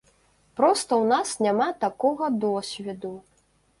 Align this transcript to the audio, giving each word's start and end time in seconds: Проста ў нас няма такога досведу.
Проста 0.61 0.91
ў 1.01 1.05
нас 1.11 1.35
няма 1.47 1.67
такога 1.85 2.31
досведу. 2.47 3.13